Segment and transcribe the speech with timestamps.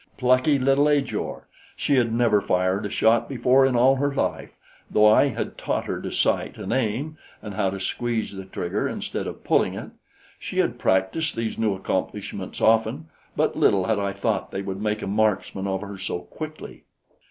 [0.17, 1.47] Plucky little Ajor!
[1.75, 4.49] She had never fired a shot before in all her life,
[4.89, 8.87] though I had taught her to sight and aim and how to squeeze the trigger
[8.87, 9.91] instead of pulling it.
[10.39, 15.03] She had practiced these new accomplishments often, but little had I thought they would make
[15.03, 16.85] a marksman of her so quickly.